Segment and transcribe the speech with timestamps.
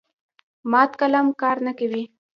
[0.71, 2.03] مات قلم کار نه کوي.